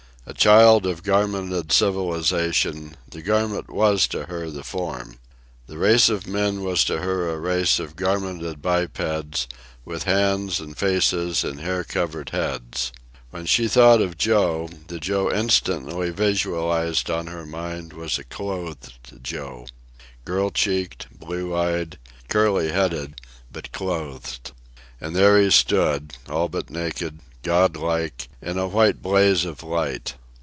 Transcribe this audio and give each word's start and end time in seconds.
A 0.27 0.35
child 0.35 0.85
of 0.85 1.01
garmented 1.03 1.71
civilization, 1.71 2.95
the 3.09 3.23
garment 3.23 3.69
was 3.71 4.05
to 4.09 4.27
her 4.27 4.51
the 4.51 4.63
form. 4.63 5.17
The 5.65 5.79
race 5.79 6.09
of 6.09 6.27
men 6.27 6.63
was 6.63 6.83
to 6.85 6.99
her 7.01 7.27
a 7.27 7.39
race 7.39 7.79
of 7.79 7.95
garmented 7.95 8.61
bipeds, 8.61 9.47
with 9.83 10.03
hands 10.03 10.59
and 10.59 10.77
faces 10.77 11.43
and 11.43 11.59
hair 11.59 11.83
covered 11.83 12.29
heads. 12.29 12.91
When 13.31 13.47
she 13.47 13.67
thought 13.67 13.99
of 13.99 14.17
Joe, 14.17 14.69
the 14.87 14.99
Joe 14.99 15.29
instantly 15.31 16.11
visualized 16.11 17.09
on 17.09 17.25
her 17.27 17.45
mind 17.45 17.91
was 17.91 18.19
a 18.19 18.23
clothed 18.23 18.93
Joe 19.23 19.65
girl 20.23 20.51
cheeked, 20.51 21.07
blue 21.19 21.53
eyed, 21.55 21.97
curly 22.29 22.71
headed, 22.71 23.15
but 23.51 23.71
clothed. 23.71 24.51
And 25.01 25.15
there 25.15 25.41
he 25.41 25.49
stood, 25.49 26.13
all 26.29 26.47
but 26.47 26.69
naked, 26.69 27.19
godlike, 27.43 28.29
in 28.39 28.59
a 28.59 28.67
white 28.67 29.01
blaze 29.01 29.45
of 29.45 29.63
light. 29.63 30.13